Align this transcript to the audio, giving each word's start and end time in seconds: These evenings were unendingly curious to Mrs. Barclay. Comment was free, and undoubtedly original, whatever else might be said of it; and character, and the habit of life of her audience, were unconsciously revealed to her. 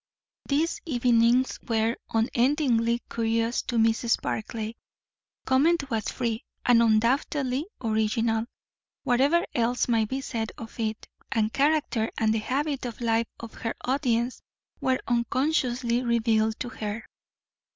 These 0.47 0.81
evenings 0.87 1.59
were 1.67 1.95
unendingly 2.11 3.03
curious 3.07 3.61
to 3.67 3.75
Mrs. 3.77 4.19
Barclay. 4.19 4.73
Comment 5.45 5.87
was 5.91 6.05
free, 6.09 6.43
and 6.65 6.81
undoubtedly 6.81 7.67
original, 7.83 8.47
whatever 9.03 9.45
else 9.53 9.87
might 9.87 10.09
be 10.09 10.21
said 10.21 10.53
of 10.57 10.79
it; 10.79 11.07
and 11.31 11.53
character, 11.53 12.09
and 12.17 12.33
the 12.33 12.39
habit 12.39 12.83
of 12.87 12.99
life 12.99 13.27
of 13.39 13.53
her 13.53 13.75
audience, 13.81 14.41
were 14.79 14.97
unconsciously 15.07 16.01
revealed 16.01 16.59
to 16.61 16.69
her. 16.69 17.05